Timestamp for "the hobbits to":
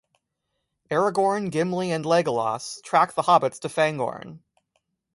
3.13-3.67